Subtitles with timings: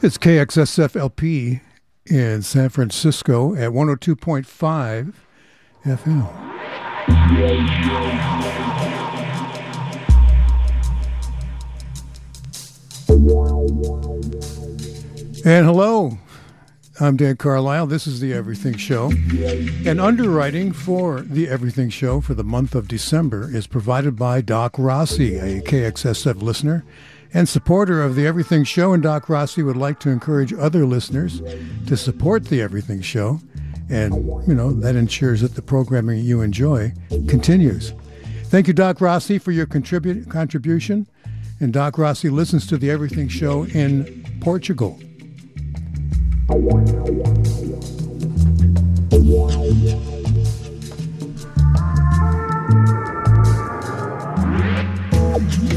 [0.00, 1.60] It's KXSFLP
[2.06, 5.12] in San Francisco at 102.5
[5.84, 6.28] FM.
[15.44, 16.18] And hello,
[17.00, 17.88] I'm Dan Carlisle.
[17.88, 19.10] This is The Everything Show.
[19.84, 24.76] And underwriting for The Everything Show for the month of December is provided by Doc
[24.78, 26.84] Rossi, a KXSF listener
[27.34, 28.92] and supporter of the Everything Show.
[28.92, 31.42] And Doc Rossi would like to encourage other listeners
[31.86, 33.40] to support the Everything Show.
[33.90, 34.14] And,
[34.46, 36.92] you know, that ensures that the programming you enjoy
[37.28, 37.92] continues.
[38.44, 41.06] Thank you, Doc Rossi, for your contribu- contribution.
[41.60, 44.98] And Doc Rossi listens to the Everything Show in Portugal.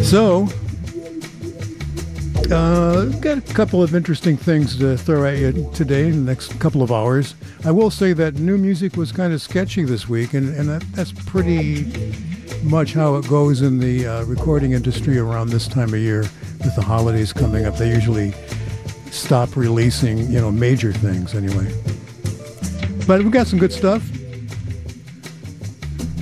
[0.04, 0.50] So,
[2.52, 6.60] uh, got a couple of interesting things to throw at you today in the next
[6.60, 7.36] couple of hours.
[7.66, 10.82] I will say that new music was kind of sketchy this week, and, and that,
[10.94, 12.14] that's pretty
[12.64, 16.22] much how it goes in the uh, recording industry around this time of year
[16.60, 17.76] with the holidays coming up.
[17.78, 18.34] They usually
[19.12, 21.74] stop releasing, you know, major things anyway.
[23.08, 24.08] But we've got some good stuff.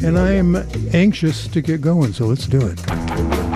[0.04, 0.56] And I am
[0.94, 3.49] anxious to get going, so let's do it.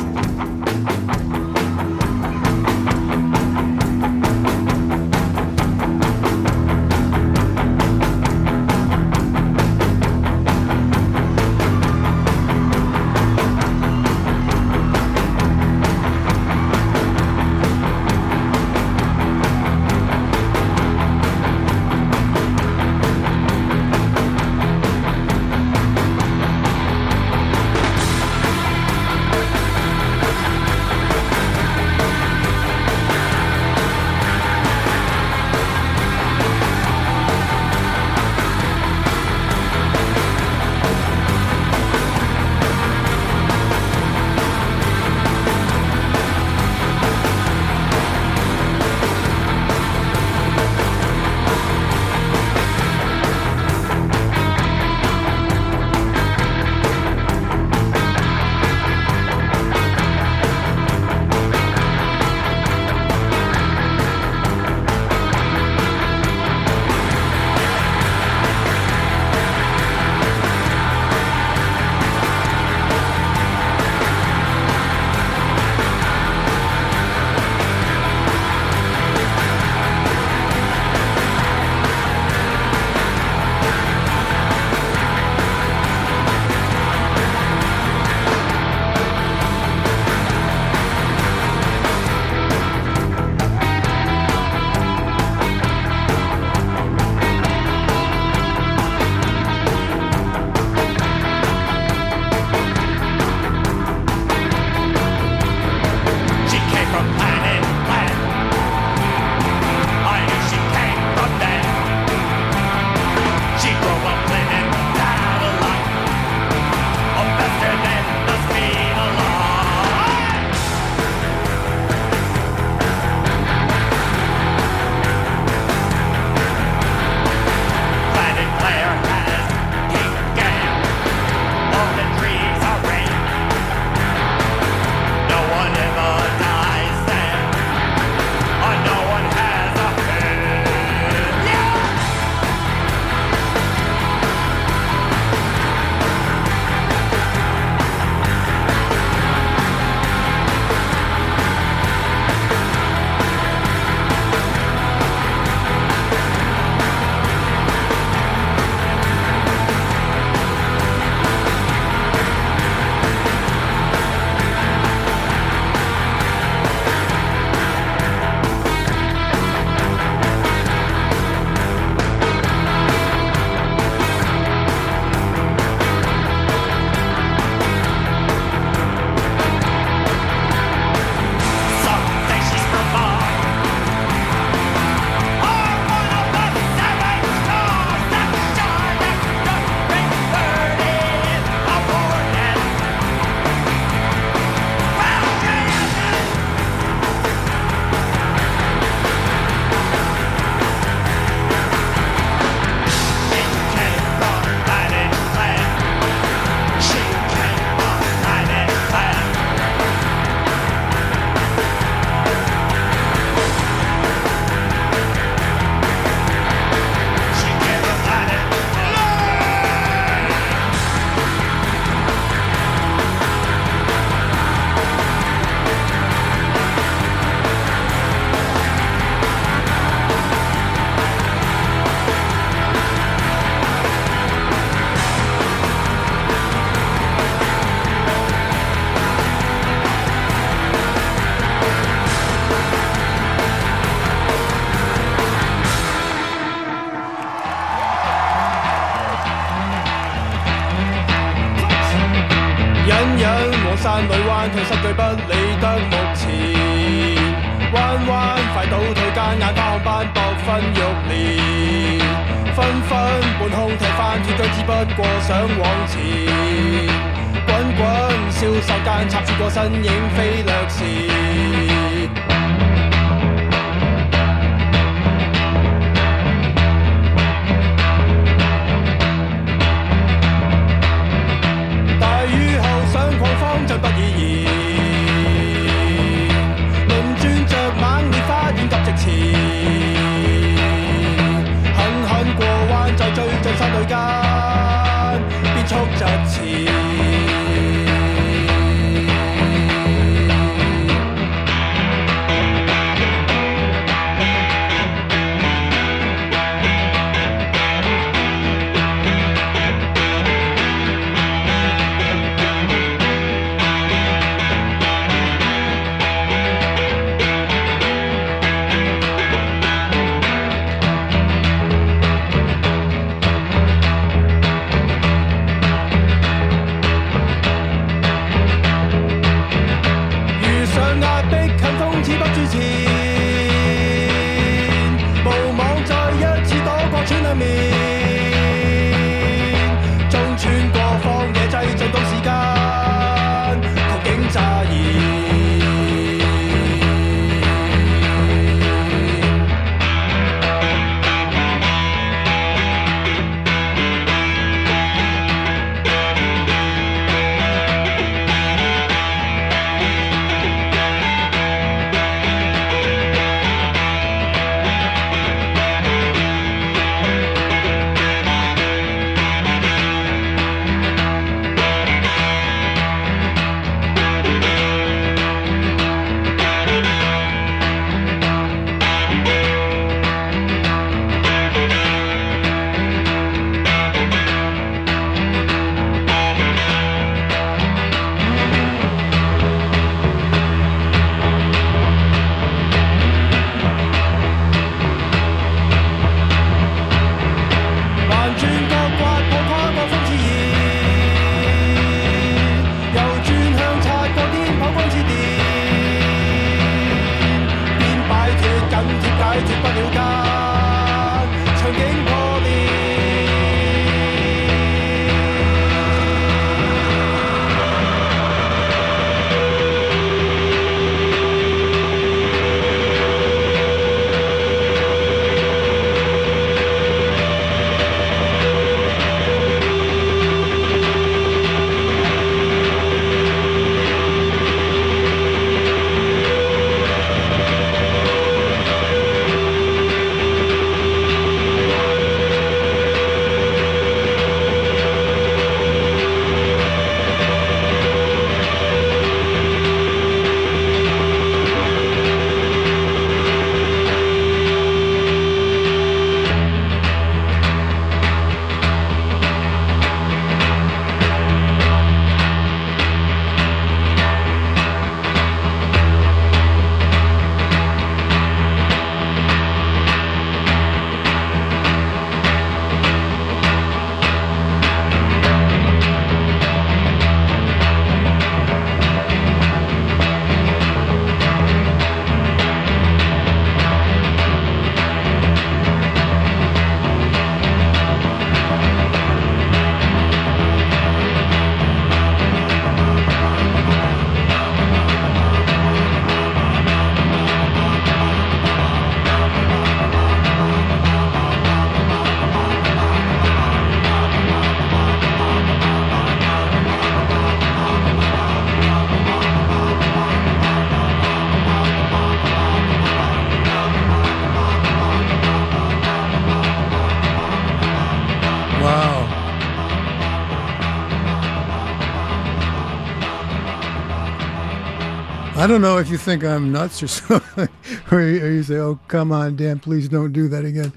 [525.43, 527.50] I don't know if you think I'm nuts or something,
[527.91, 530.71] or you say, "Oh, come on, Dan, please don't do that again."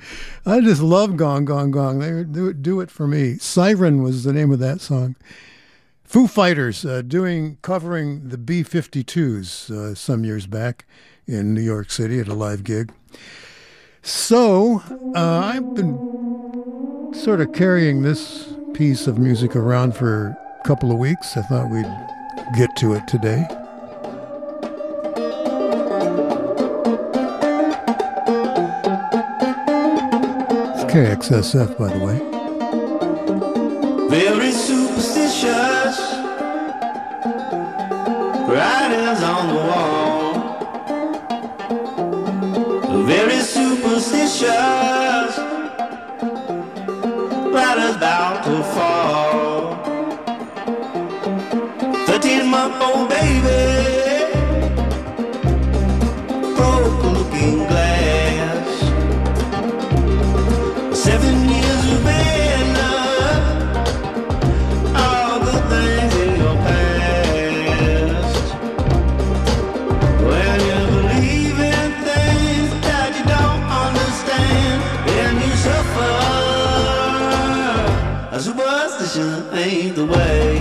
[0.44, 2.00] I just love Gong Gong Gong.
[2.00, 3.38] They do it, do it for me.
[3.38, 5.14] Siren was the name of that song.
[6.02, 10.84] Foo Fighters uh, doing covering the B52s uh, some years back
[11.28, 12.92] in New York City at a live gig.
[14.02, 14.82] So
[15.14, 20.98] uh, I've been sort of carrying this piece of music around for a couple of
[20.98, 21.36] weeks.
[21.36, 21.86] I thought we'd
[22.58, 23.46] get to it today.
[30.96, 32.18] KXSF, XSF, by the way.
[79.96, 80.55] the way.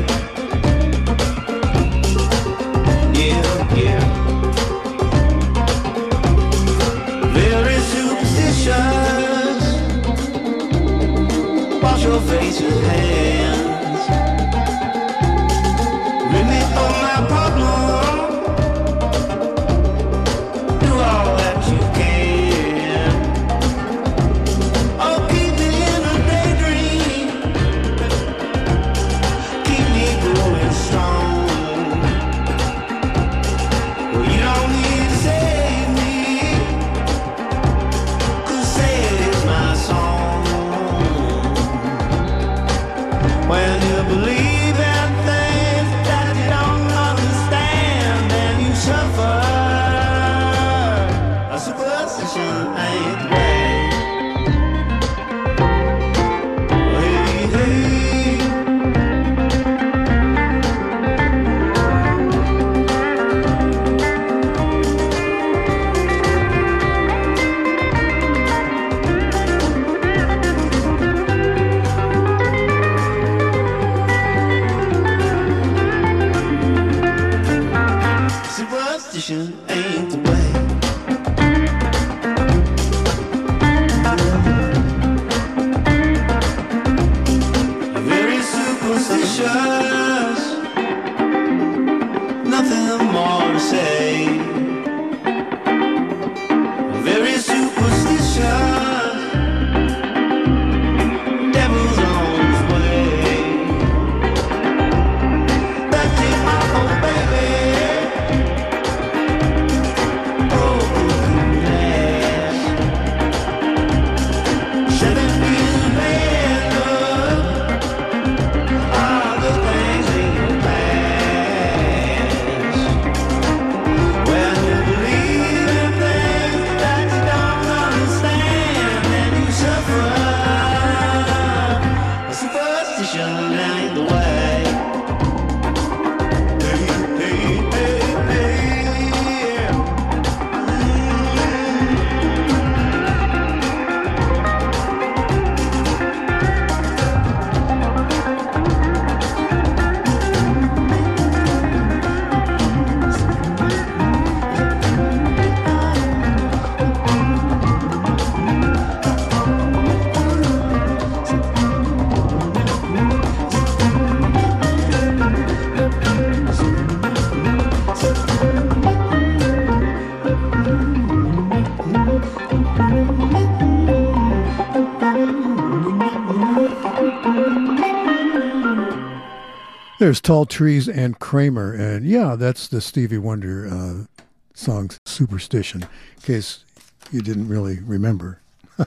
[180.06, 181.74] There's Tall Trees and Kramer.
[181.74, 186.64] And yeah, that's the Stevie Wonder uh, song Superstition, in case
[187.12, 188.40] you didn't really remember.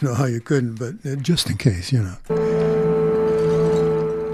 [0.00, 2.16] know how you couldn't, but uh, just in case, you know.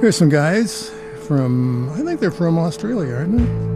[0.00, 0.92] Here's some guys
[1.26, 3.73] from, I think they're from Australia, aren't they?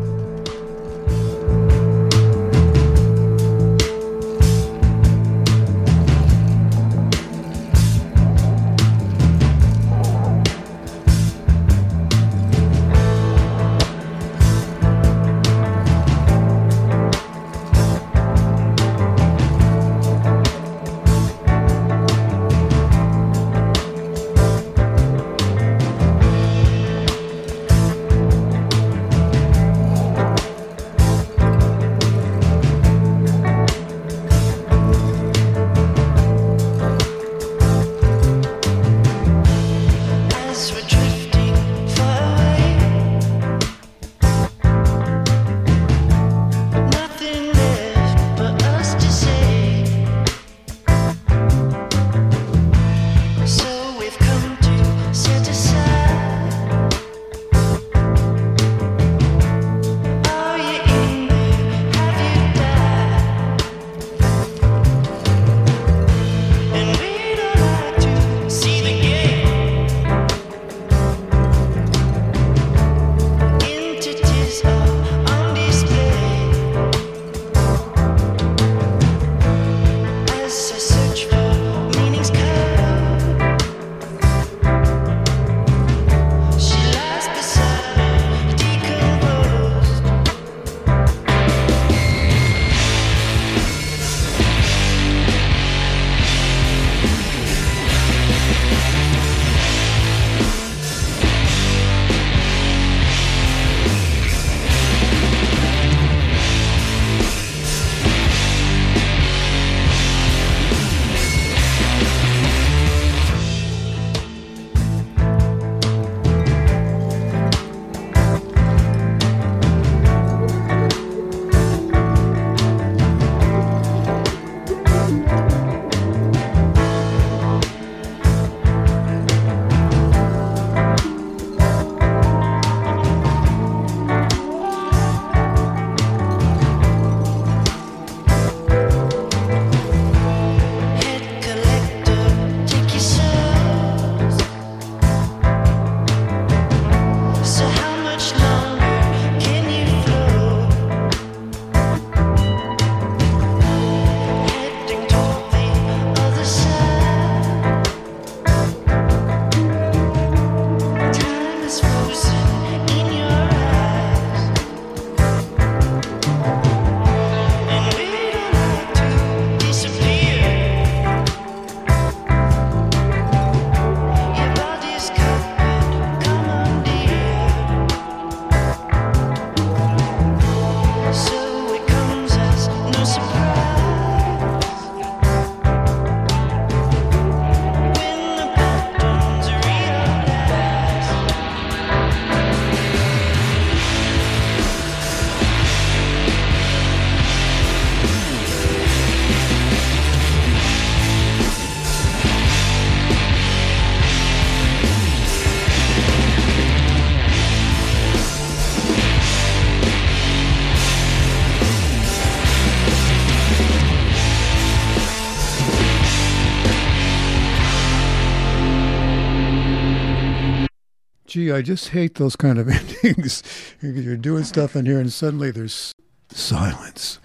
[221.38, 222.68] Gee, I just hate those kind of
[223.04, 223.44] endings.
[223.80, 225.92] You're doing stuff in here and suddenly there's
[226.30, 227.20] silence.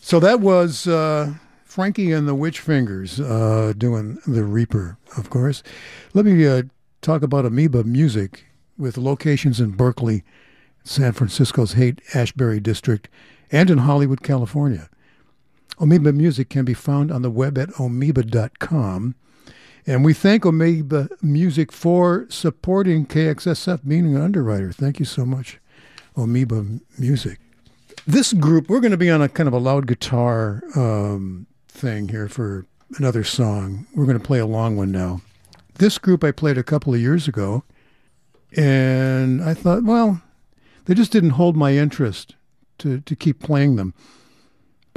[0.00, 5.62] So that was uh, Frankie and the Witch Fingers uh, doing The Reaper, of course.
[6.14, 6.62] Let me uh,
[7.02, 8.46] talk about Amoeba Music
[8.78, 10.24] with locations in Berkeley,
[10.82, 13.06] San Francisco's Haight Ashbury District,
[13.52, 14.88] and in Hollywood, California.
[15.78, 19.14] Amoeba Music can be found on the web at amoeba.com.
[19.86, 24.72] And we thank Amoeba Music for supporting KXSF, being an underwriter.
[24.72, 25.58] Thank you so much,
[26.16, 27.38] Amoeba Music.
[28.06, 32.08] This group, we're going to be on a kind of a loud guitar um, thing
[32.08, 33.86] here for another song.
[33.94, 35.20] We're going to play a long one now.
[35.74, 37.64] This group I played a couple of years ago,
[38.56, 40.22] and I thought, well,
[40.86, 42.34] they just didn't hold my interest
[42.78, 43.94] to, to keep playing them.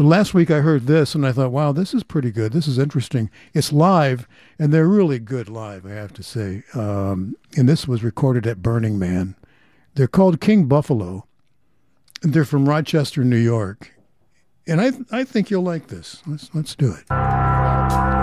[0.01, 2.53] But last week I heard this and I thought, wow, this is pretty good.
[2.53, 3.29] This is interesting.
[3.53, 6.63] It's live, and they're really good live, I have to say.
[6.73, 9.35] Um, and this was recorded at Burning Man.
[9.93, 11.27] They're called King Buffalo.
[12.23, 13.93] They're from Rochester, New York.
[14.65, 16.23] And I, I think you'll like this.
[16.25, 18.20] Let's, let's do it.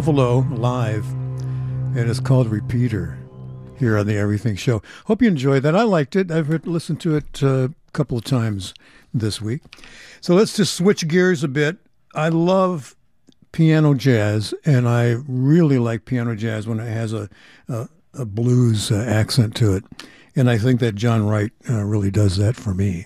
[0.00, 1.06] Buffalo live.
[1.94, 3.18] And it's called Repeater
[3.78, 4.80] here on the Everything Show.
[5.04, 5.76] Hope you enjoyed that.
[5.76, 6.30] I liked it.
[6.30, 8.72] I've listened to it uh, a couple of times
[9.12, 9.60] this week.
[10.22, 11.76] So let's just switch gears a bit.
[12.14, 12.96] I love
[13.52, 17.28] piano jazz, and I really like piano jazz when it has a,
[17.68, 19.84] a, a blues uh, accent to it.
[20.34, 23.04] And I think that John Wright uh, really does that for me.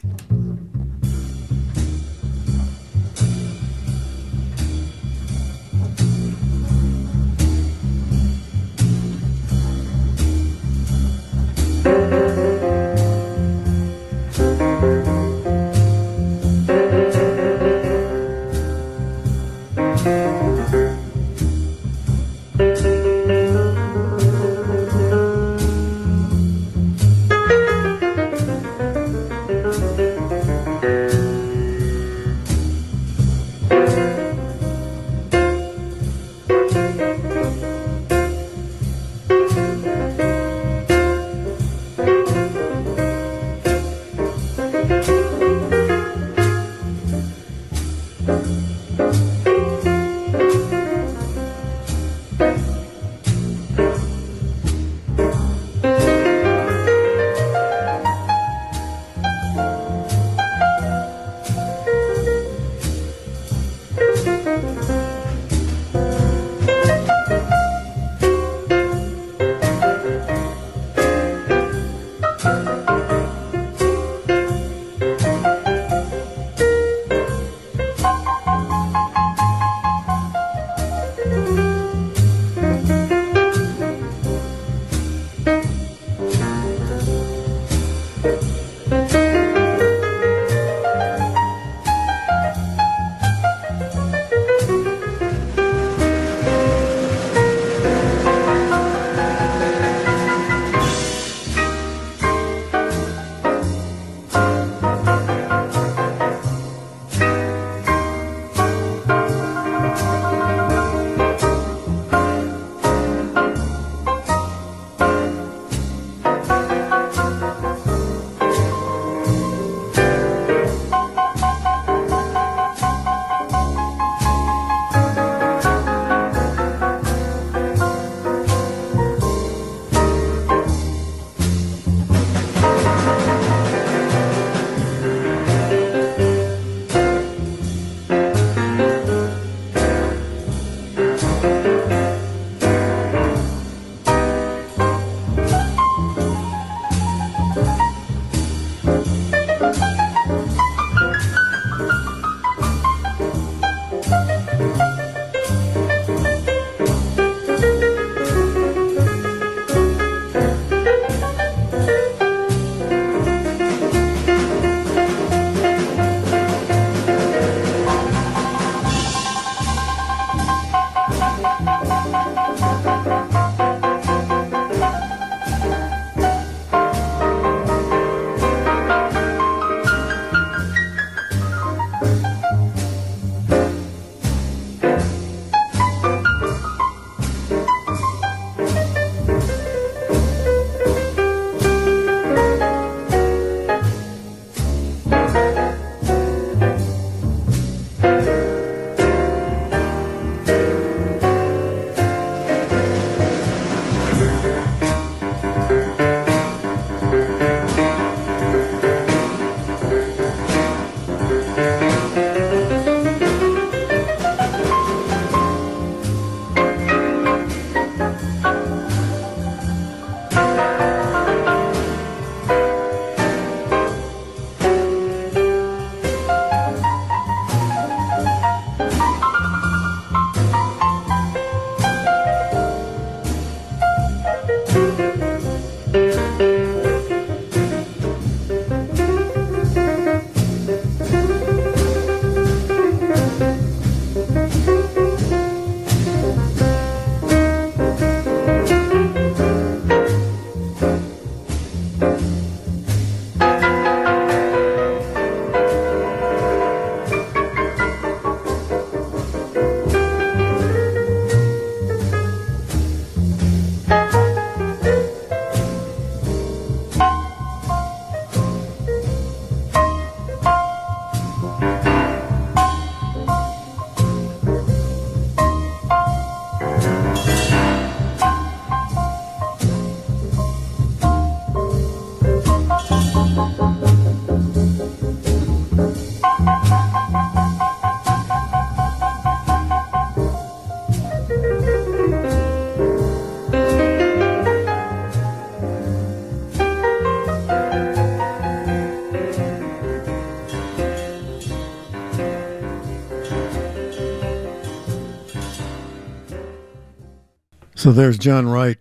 [307.85, 308.79] So there's John Wright.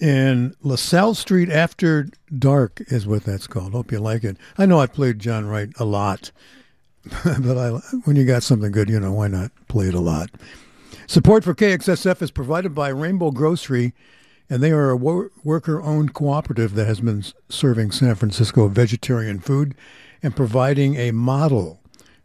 [0.00, 2.06] And LaSalle Street After
[2.38, 3.72] Dark is what that's called.
[3.72, 4.36] Hope you like it.
[4.56, 6.30] I know I played John Wright a lot,
[7.24, 7.70] but I,
[8.04, 10.30] when you got something good, you know, why not play it a lot?
[11.08, 13.92] Support for KXSF is provided by Rainbow Grocery,
[14.48, 19.40] and they are a wor- worker owned cooperative that has been serving San Francisco vegetarian
[19.40, 19.74] food
[20.22, 21.80] and providing a model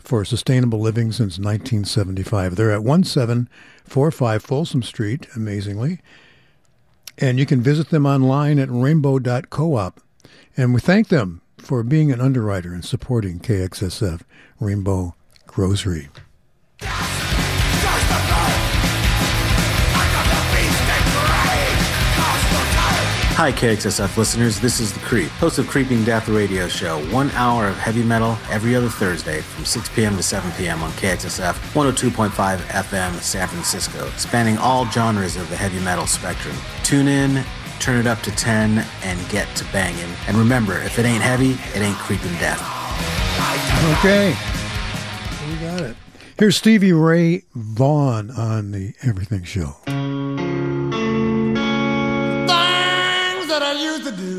[0.09, 2.55] for sustainable living since 1975.
[2.55, 5.99] They're at 1745 Folsom Street, amazingly.
[7.19, 10.01] And you can visit them online at rainbow.coop.
[10.57, 14.21] And we thank them for being an underwriter and supporting KXSF
[14.59, 15.13] Rainbow
[15.45, 16.09] Grocery.
[23.39, 24.59] Hi, KXSF listeners.
[24.59, 26.99] This is The Creep, host of Creeping Death Radio Show.
[27.05, 30.17] One hour of heavy metal every other Thursday from 6 p.m.
[30.17, 30.83] to 7 p.m.
[30.83, 36.53] on KXSF 102.5 FM San Francisco, spanning all genres of the heavy metal spectrum.
[36.83, 37.45] Tune in,
[37.79, 40.13] turn it up to 10, and get to banging.
[40.27, 42.59] And remember, if it ain't heavy, it ain't creeping death.
[43.99, 44.35] Okay.
[45.47, 45.95] We got it.
[46.37, 49.77] Here's Stevie Ray Vaughan on the Everything Show.
[53.79, 54.38] Used to do.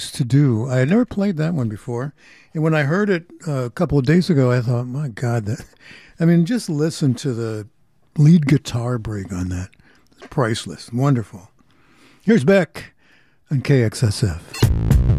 [0.00, 0.66] Used to do.
[0.66, 2.14] I had never played that one before,
[2.54, 5.44] and when I heard it uh, a couple of days ago, I thought, my God,
[5.44, 5.64] that.
[6.20, 7.68] I mean, just listen to the
[8.16, 9.68] lead guitar break on that.
[10.16, 11.50] It's priceless, wonderful.
[12.22, 12.94] Here's Beck
[13.50, 15.09] on KXSF.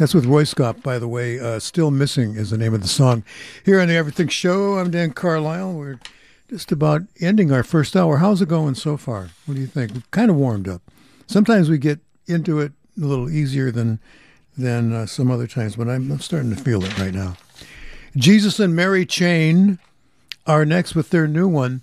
[0.00, 1.38] That's with Röyksopp, by the way.
[1.38, 3.22] Uh, Still Missing is the name of the song.
[3.66, 5.74] Here on the Everything Show, I'm Dan Carlisle.
[5.74, 5.98] We're
[6.48, 8.16] just about ending our first hour.
[8.16, 9.28] How's it going so far?
[9.44, 9.92] What do you think?
[9.92, 10.80] We've kind of warmed up.
[11.26, 14.00] Sometimes we get into it a little easier than
[14.56, 17.36] than uh, some other times, but I'm, I'm starting to feel it right now.
[18.16, 19.78] Jesus and Mary Chain
[20.46, 21.82] are next with their new one.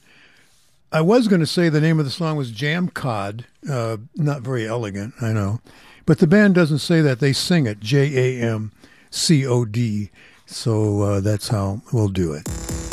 [0.91, 3.45] I was going to say the name of the song was Jam Cod.
[3.69, 5.61] Uh, not very elegant, I know.
[6.07, 7.19] But the band doesn't say that.
[7.19, 8.71] They sing it J A M
[9.11, 10.09] C O D.
[10.45, 12.86] So uh, that's how we'll do it.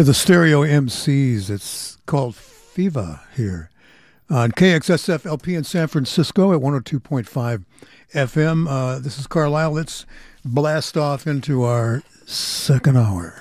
[0.00, 1.50] They're the Stereo MCs.
[1.50, 3.68] It's called Fever here
[4.30, 7.64] on KXSF LP in San Francisco at 102.5
[8.14, 8.66] FM.
[8.66, 9.72] Uh, this is Carlisle.
[9.72, 10.06] Let's
[10.42, 13.38] blast off into our second hour.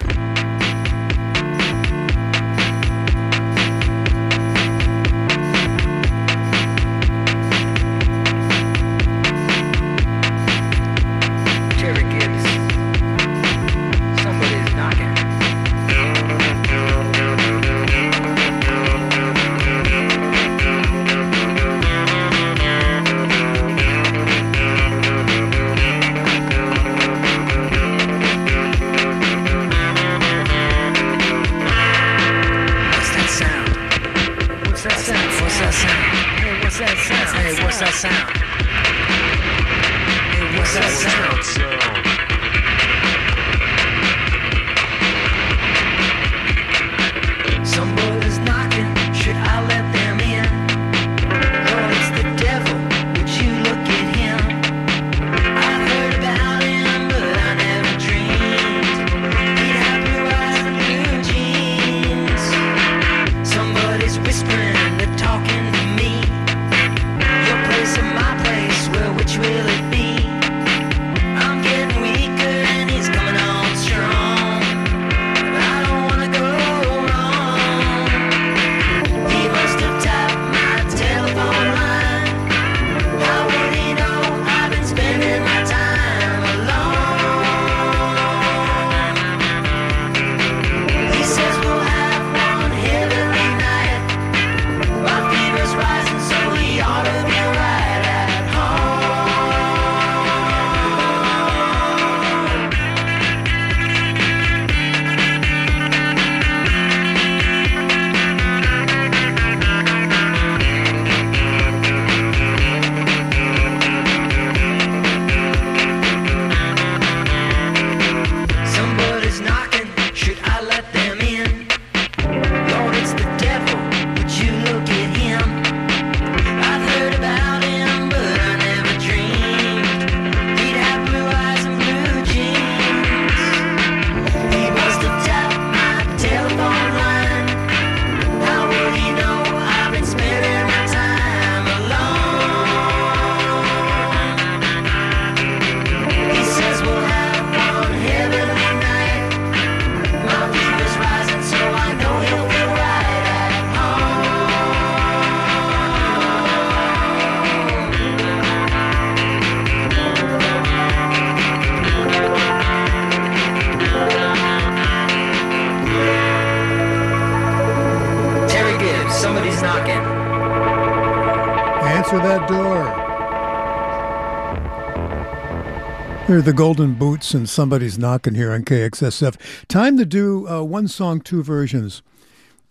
[176.39, 179.35] Here are the Golden Boots, and somebody's knocking here on KXSF.
[179.67, 182.01] Time to do uh, one song, two versions.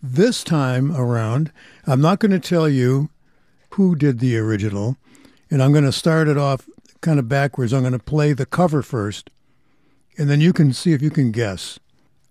[0.03, 1.53] This time around,
[1.87, 3.11] I'm not going to tell you
[3.73, 4.97] who did the original,
[5.51, 6.66] and I'm going to start it off
[7.03, 7.75] kind of backwards.
[7.75, 9.29] I'm going to play the cover first,
[10.16, 11.79] and then you can see if you can guess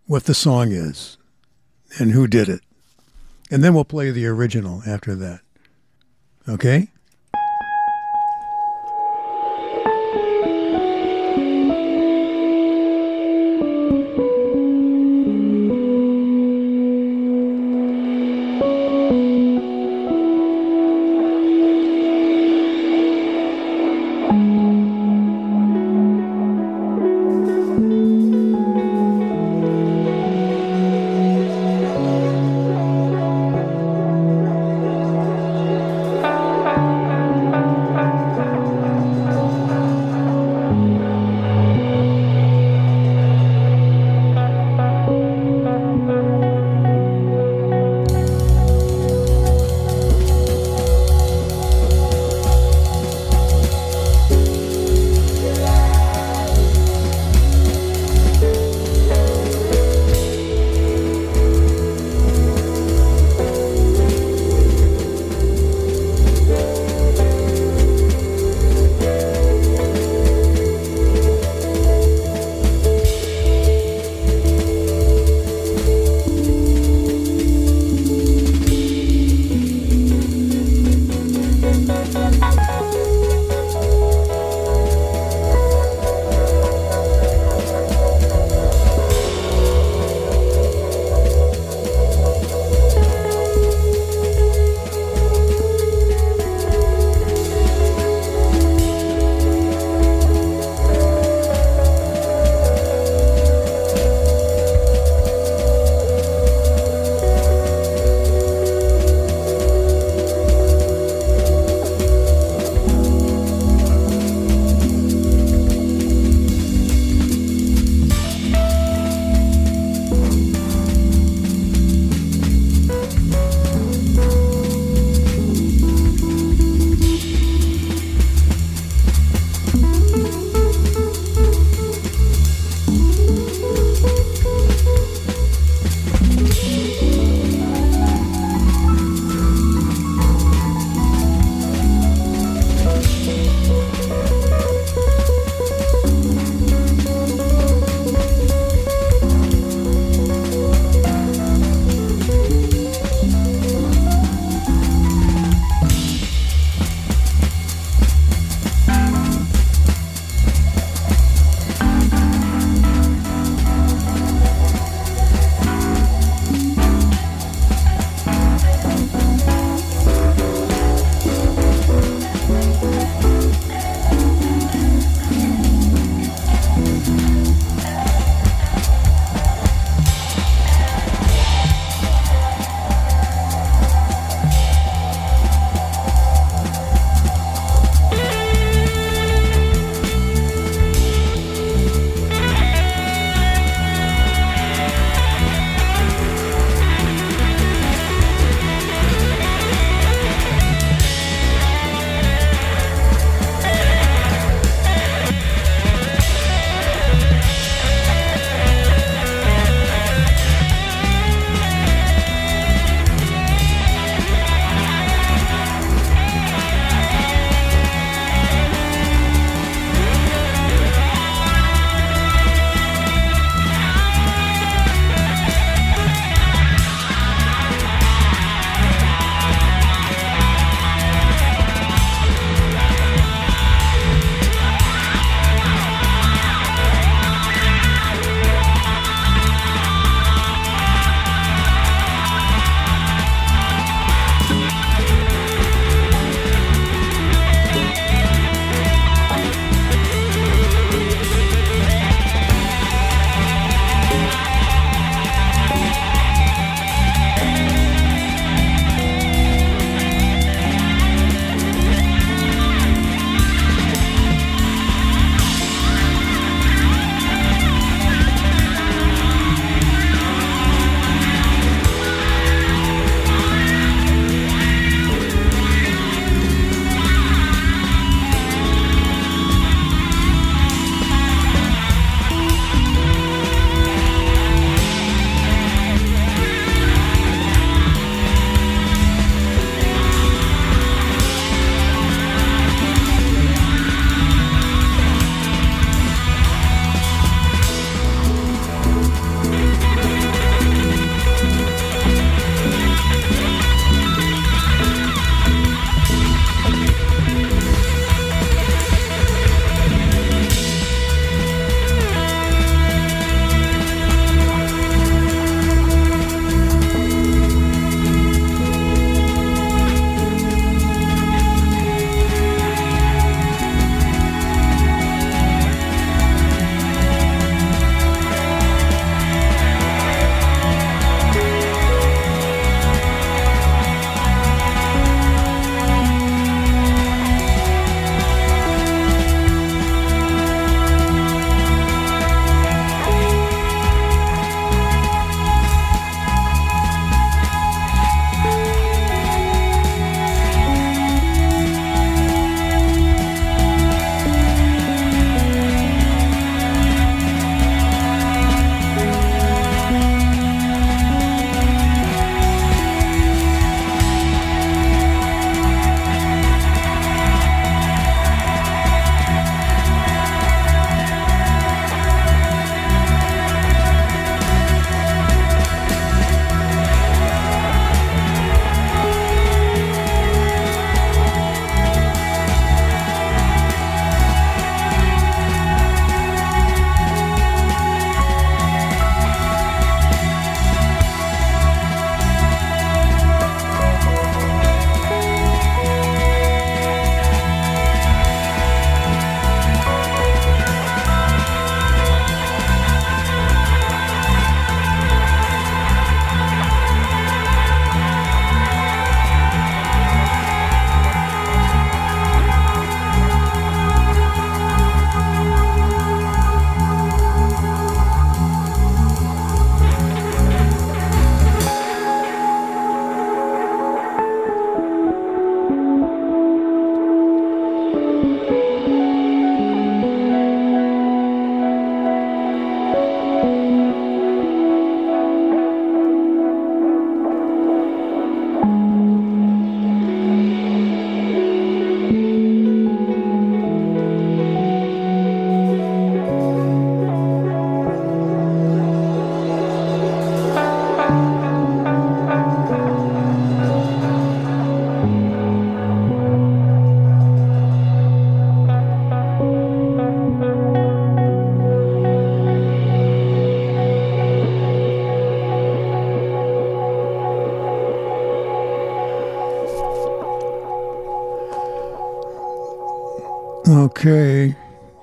[0.07, 1.19] what the song is
[1.99, 2.61] and who did it.
[3.51, 5.41] And then we'll play the original after that.
[6.49, 6.87] Okay?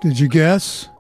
[0.05, 0.91] Did you guess?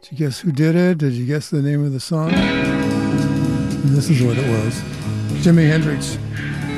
[0.00, 0.96] Did you guess who did it?
[0.96, 2.32] Did you guess the name of the song?
[2.32, 4.74] And this is what it was
[5.44, 6.16] Jimi Hendrix,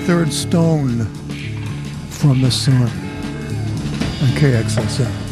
[0.05, 1.05] Third Stone
[2.11, 2.89] from the Sun on
[4.35, 5.29] KXSF.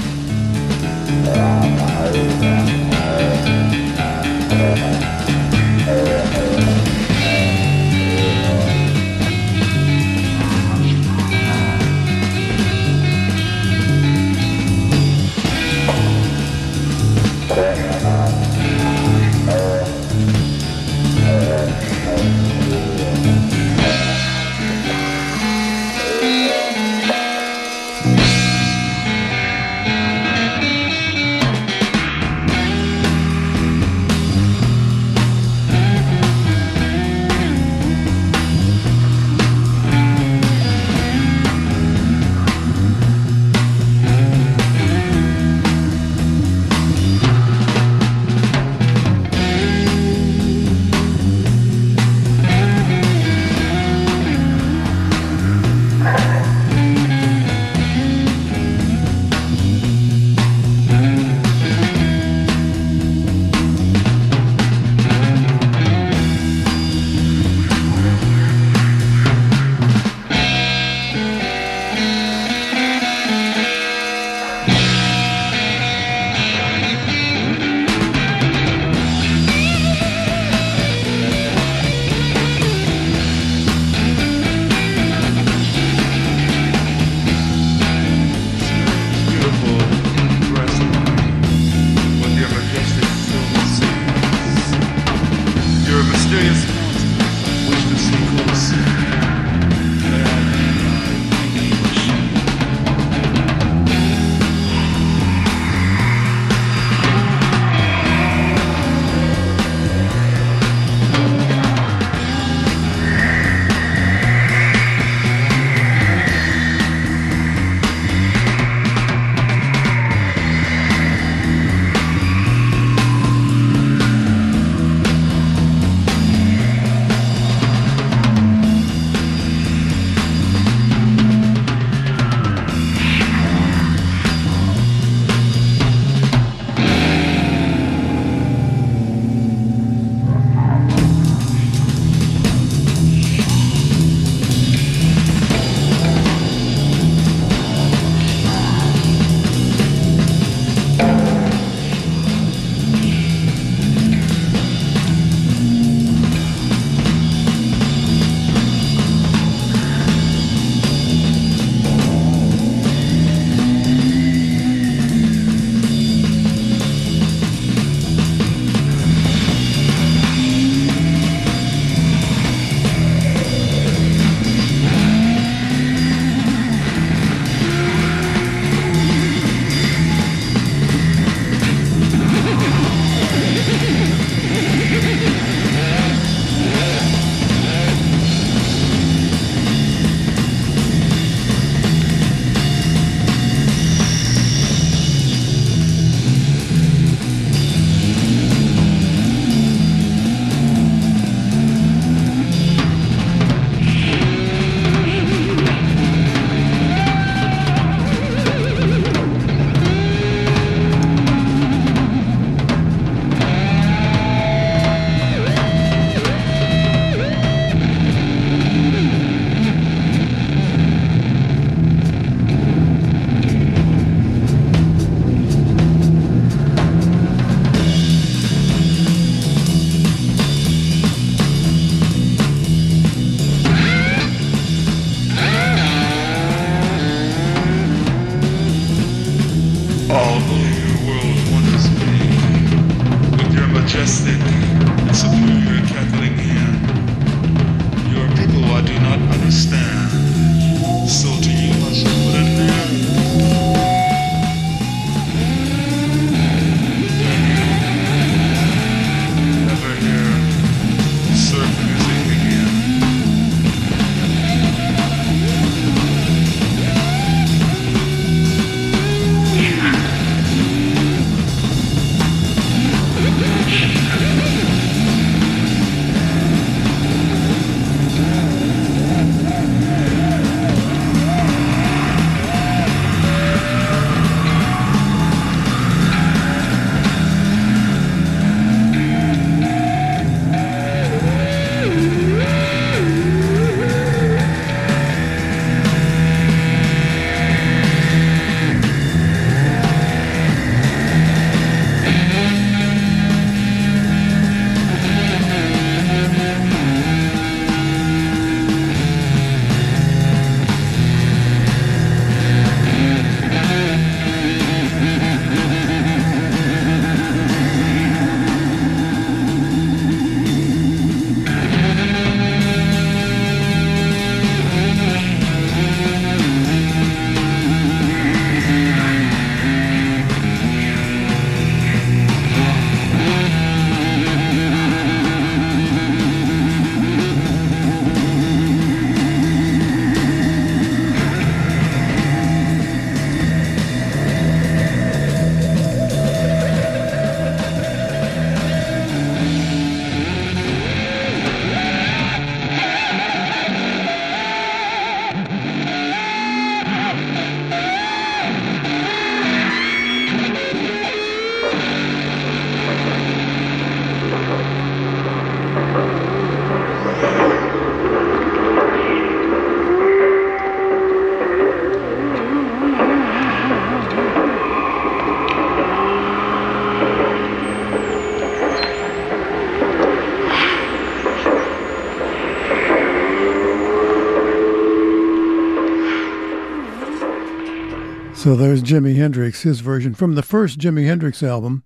[388.47, 391.83] So there's Jimi Hendrix, his version from the first Jimi Hendrix album,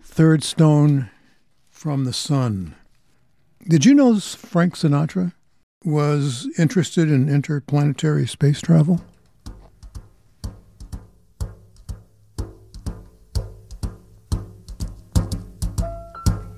[0.00, 1.10] Third Stone
[1.70, 2.76] from the Sun.
[3.66, 5.32] Did you know Frank Sinatra
[5.84, 9.00] was interested in interplanetary space travel?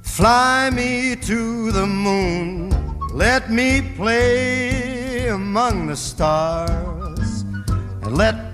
[0.03, 2.69] Fly me to the moon,
[3.15, 7.41] let me play among the stars,
[8.03, 8.50] and let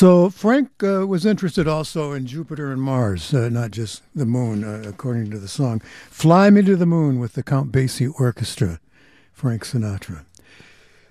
[0.00, 4.64] So Frank uh, was interested also in Jupiter and Mars, uh, not just the moon,
[4.64, 5.80] uh, according to the song.
[6.08, 8.80] Fly Me to the Moon with the Count Basie Orchestra,
[9.34, 10.24] Frank Sinatra.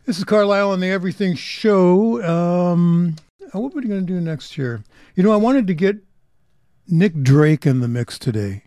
[0.08, 2.24] This is Carlisle on the Everything Show.
[2.24, 3.18] Um,
[3.54, 4.84] uh, what are we going to do next year?
[5.16, 5.98] You know, I wanted to get
[6.88, 8.64] Nick Drake in the mix today.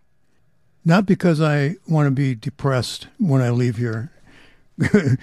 [0.84, 4.12] Not because I want to be depressed when I leave here.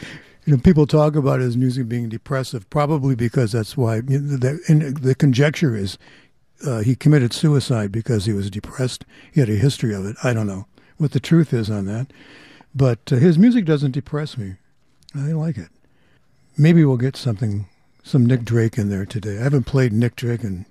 [0.50, 3.98] you know, people talk about his music being depressive, probably because that's why.
[3.98, 6.00] You know, the, the conjecture is
[6.66, 9.06] uh, he committed suicide because he was depressed.
[9.32, 10.16] He had a history of it.
[10.24, 10.66] I don't know
[10.98, 12.12] what the truth is on that,
[12.74, 14.56] but uh, his music doesn't depress me.
[15.14, 15.70] I like it.
[16.58, 17.68] Maybe we'll get something,
[18.02, 19.38] some Nick Drake in there today.
[19.38, 20.66] I haven't played Nick Drake in,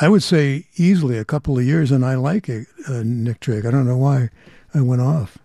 [0.00, 3.64] I would say, easily a couple of years, and I like it, uh, Nick Drake.
[3.64, 4.28] I don't know why
[4.72, 5.36] I went off.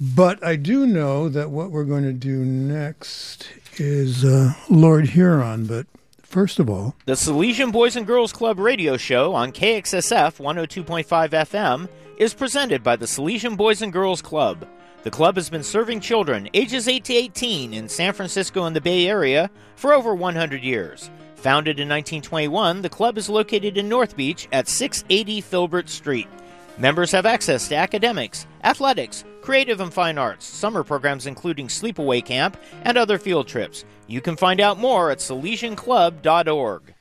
[0.00, 5.66] But I do know that what we're going to do next is uh, Lord Huron.
[5.66, 5.86] But
[6.22, 11.88] first of all, The Salesian Boys and Girls Club radio show on KXSF 102.5 FM
[12.16, 14.68] is presented by the Salesian Boys and Girls Club.
[15.04, 18.80] The club has been serving children ages 8 to 18 in San Francisco and the
[18.80, 21.10] Bay Area for over 100 years.
[21.36, 26.26] Founded in 1921, the club is located in North Beach at 680 Filbert Street.
[26.76, 32.56] Members have access to academics, athletics, creative and fine arts, summer programs including sleepaway camp,
[32.82, 33.84] and other field trips.
[34.08, 36.94] You can find out more at salesianclub.org.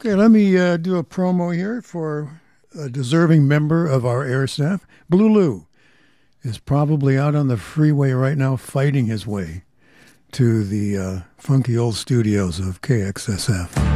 [0.00, 2.40] okay, let me uh, do a promo here for
[2.78, 4.86] a deserving member of our air staff.
[5.10, 5.66] Blue Lou
[6.42, 9.64] is probably out on the freeway right now fighting his way
[10.32, 13.91] to the uh, funky old studios of KXSF.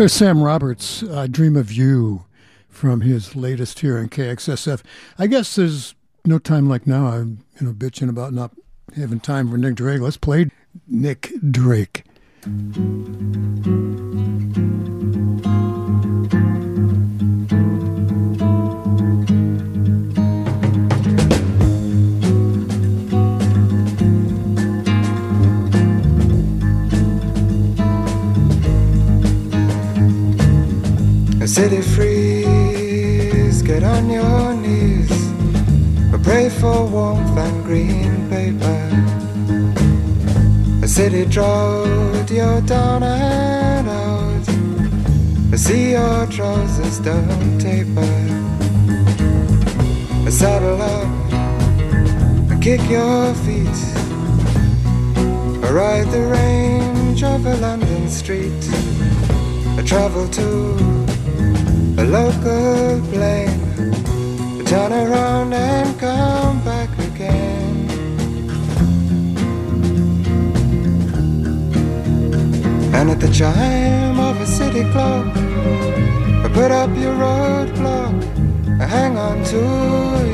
[0.00, 2.24] There's Sam Roberts, uh, Dream of You,
[2.70, 4.80] from his latest here in KXSF.
[5.18, 5.94] I guess there's
[6.24, 7.08] no time like now.
[7.08, 8.50] I'm you know bitching about not
[8.96, 10.00] having time for Nick Drake.
[10.00, 10.48] Let's play
[10.88, 12.04] Nick Drake.
[31.60, 35.10] City freeze, get on your knees,
[36.10, 38.80] but pray for warmth and green paper.
[40.82, 44.48] A city drought, you're down and out.
[45.52, 48.10] I see your trousers don't taper.
[50.26, 51.10] I saddle up,
[52.50, 53.80] I kick your feet,
[55.62, 58.64] I ride the range of a London street.
[59.76, 60.99] I travel to
[62.00, 63.60] a local plane,
[64.64, 67.90] Turn around and come back again.
[72.94, 75.34] And at the chime of a city clock,
[76.54, 78.16] put up your roadblock,
[78.80, 79.62] hang on to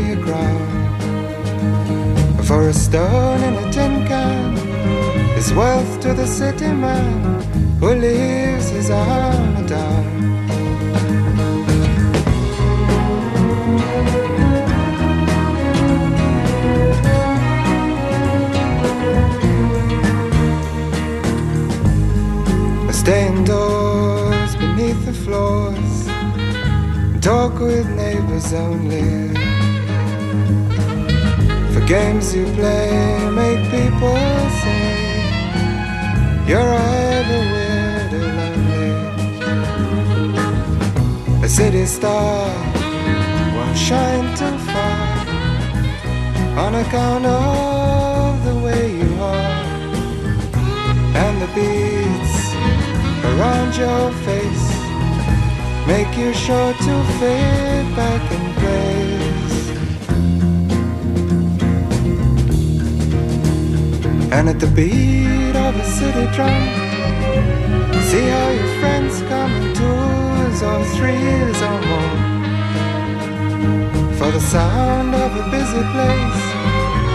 [0.08, 0.66] your crown.
[2.44, 4.56] For a stone in a tin can
[5.36, 7.42] is wealth to the city man
[7.80, 10.35] who leaves his armor down.
[27.26, 29.34] Talk with neighbors only.
[31.72, 34.16] For games you play make people
[34.62, 34.86] say
[36.46, 38.90] you're either weird or lonely.
[41.46, 42.46] A city star
[43.56, 45.06] won't shine too far
[46.64, 49.64] on account of the way you are
[51.24, 52.34] and the beads
[53.30, 54.65] around your face
[55.86, 59.56] make you sure to fit back in place.
[64.32, 66.62] And at the beat of a city drum,
[68.10, 72.16] see how your friends come in twos or threes or more.
[74.18, 76.44] For the sound of a busy place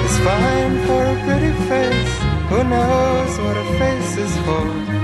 [0.08, 2.16] is fine for a pretty face.
[2.50, 5.01] Who knows what a face is for?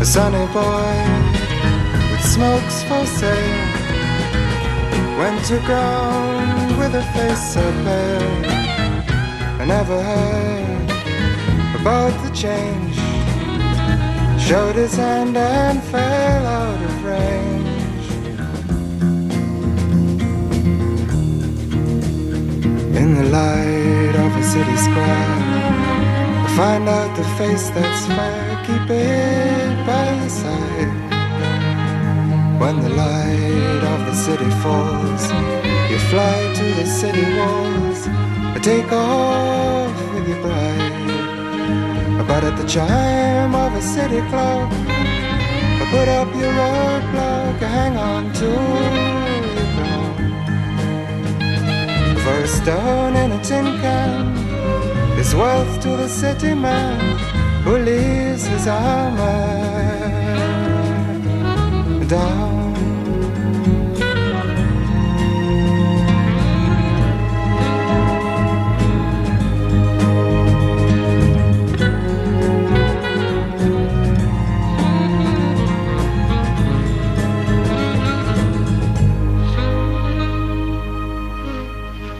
[0.00, 0.94] A sunny boy
[2.10, 3.82] with smokes for sale
[5.18, 8.44] went to ground with a face so pale.
[9.60, 10.90] I never heard
[11.80, 12.96] about the change.
[14.42, 18.08] Showed his hand and fell out of range.
[22.96, 25.41] In the light of a city square,
[26.56, 28.64] find out the face that's fair.
[28.66, 30.92] Keep it by your side.
[32.60, 35.24] When the light of the city falls,
[35.90, 38.00] you fly to the city walls.
[38.54, 40.92] I take off with your bride.
[42.28, 44.70] But at the chime of a city clock,
[45.90, 48.50] put up your roadblock, hang on to
[49.56, 50.12] your crown.
[52.44, 54.41] A stone in a tin can
[55.22, 56.98] is wealth to the city man
[57.62, 59.20] who leaves his armor
[62.08, 62.72] down.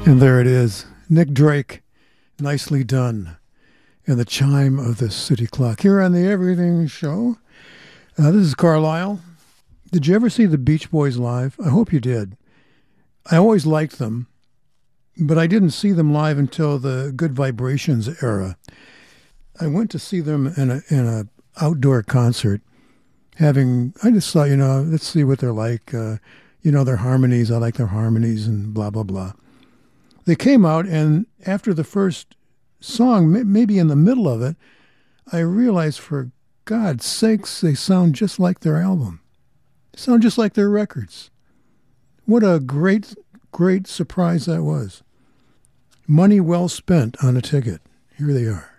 [0.07, 0.87] And there it is.
[1.09, 1.81] Nick Drake,
[2.43, 3.36] nicely done.
[4.06, 5.82] And the chime of the city clock.
[5.82, 7.39] Here on the Everything Show.
[8.19, 9.20] Uh, this is Carlisle.
[9.93, 11.56] Did you ever see the Beach Boys live?
[11.64, 12.36] I hope you did.
[13.31, 14.27] I always liked them,
[15.16, 18.56] but I didn't see them live until the Good Vibrations era.
[19.60, 21.28] I went to see them in a in a
[21.62, 22.60] outdoor concert.
[23.36, 25.94] Having, I just thought, you know, let's see what they're like.
[25.94, 26.16] Uh,
[26.62, 27.51] you know, their harmonies.
[27.51, 29.32] I like their harmonies and blah blah blah
[30.24, 32.36] they came out and after the first
[32.81, 34.57] song maybe in the middle of it
[35.32, 36.31] i realized for
[36.65, 39.20] god's sakes they sound just like their album.
[39.93, 41.31] They sound just like their records.
[42.24, 43.15] What a great
[43.51, 45.03] great surprise that was.
[46.07, 47.81] Money well spent on a ticket.
[48.16, 48.72] Here they are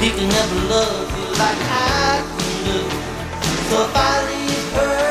[0.00, 2.80] He can never love you like I can love you.
[3.68, 5.09] So if I leave her.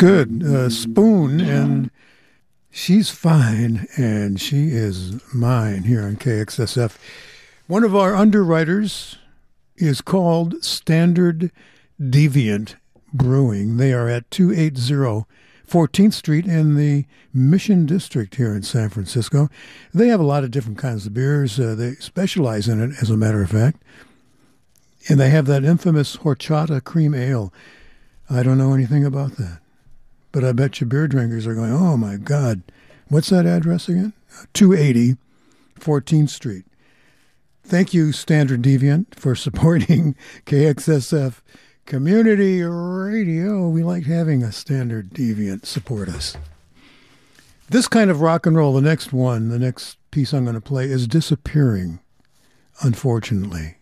[0.00, 0.42] good.
[0.42, 1.90] Uh, Spoon and
[2.70, 6.96] she's fine, and she is mine here on KXSF.
[7.66, 9.18] One of our underwriters
[9.76, 11.52] is called Standard
[12.00, 12.76] Deviant
[13.12, 13.76] Brewing.
[13.76, 15.26] They are at 280
[15.68, 17.04] 14th Street in the
[17.34, 19.50] Mission District here in San Francisco.
[19.92, 21.60] They have a lot of different kinds of beers.
[21.60, 23.82] Uh, they specialize in it, as a matter of fact.
[25.10, 27.52] And they have that infamous horchata cream ale.
[28.30, 29.60] I don't know anything about that.
[30.32, 32.62] But I bet you beer drinkers are going, oh my God.
[33.08, 34.12] What's that address again?
[34.54, 35.16] 280
[35.80, 36.64] 14th Street.
[37.64, 40.14] Thank you, Standard Deviant, for supporting
[40.46, 41.40] KXSF
[41.86, 43.68] Community Radio.
[43.68, 46.36] We like having a Standard Deviant support us.
[47.68, 50.60] This kind of rock and roll, the next one, the next piece I'm going to
[50.60, 52.00] play, is disappearing,
[52.82, 53.76] unfortunately.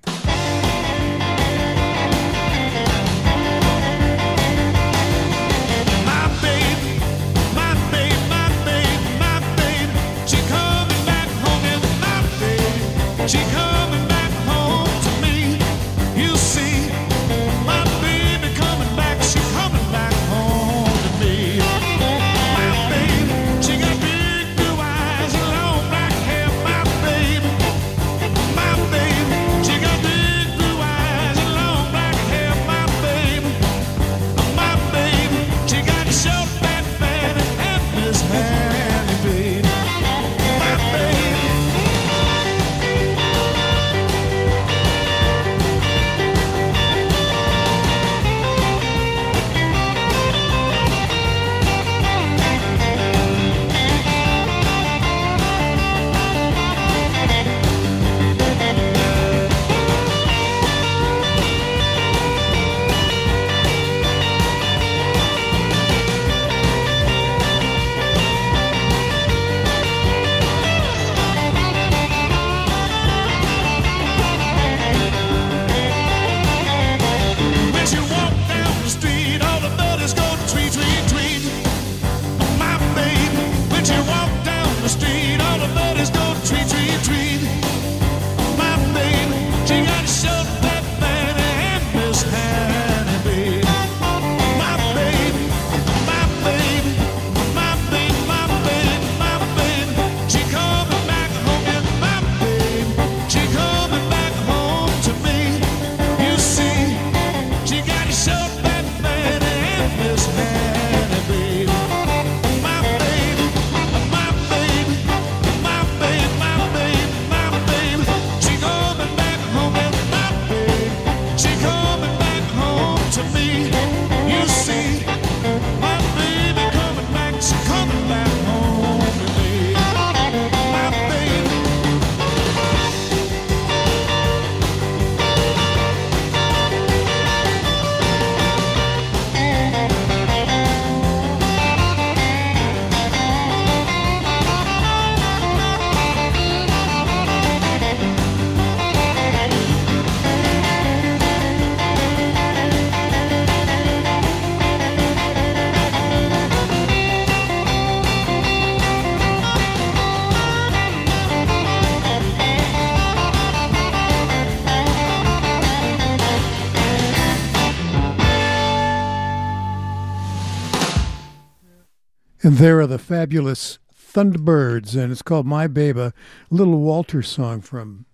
[172.58, 176.12] There are the fabulous Thunderbirds, and it's called My Babe, a
[176.50, 178.04] Little Walter song from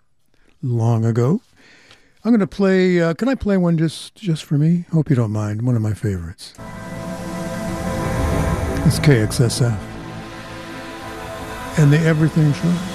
[0.60, 1.40] long ago.
[2.22, 3.00] I'm going to play.
[3.00, 4.84] Uh, can I play one just just for me?
[4.92, 5.62] Hope you don't mind.
[5.62, 6.52] One of my favorites.
[8.84, 9.78] It's KXSF
[11.78, 12.93] and the Everything Show.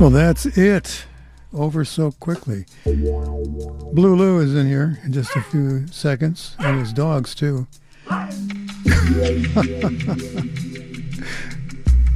[0.00, 1.06] Well, that's it.
[1.52, 2.66] Over so quickly.
[2.84, 7.66] Blue Lou is in here in just a few seconds, and his dogs too.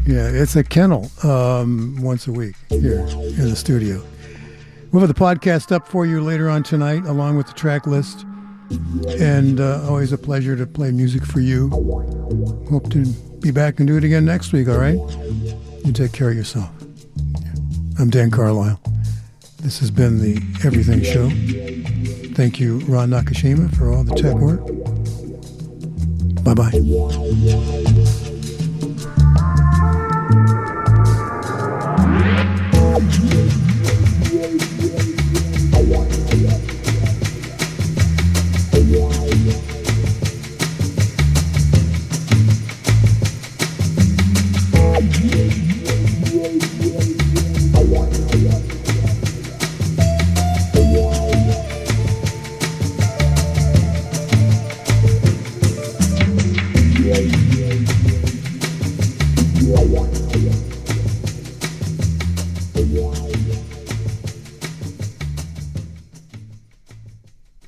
[0.07, 4.01] yeah, it's a kennel um, once a week here in the studio.
[4.93, 8.25] We'll have the podcast up for you later on tonight, along with the track list.
[9.19, 11.69] And uh, always a pleasure to play music for you.
[12.71, 13.07] Hope to
[13.41, 15.01] be back and do it again next week, all right?
[15.85, 16.71] You take care of yourself.
[18.03, 18.81] I'm Dan Carlisle.
[19.61, 20.35] This has been the
[20.67, 21.31] Everything Show.
[22.35, 24.59] Thank you, Ron Nakashima, for all the tech work.
[26.43, 28.02] Bye bye.